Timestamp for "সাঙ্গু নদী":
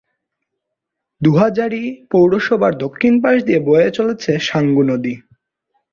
4.39-5.13